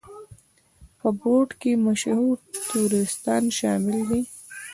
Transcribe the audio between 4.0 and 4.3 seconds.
دي.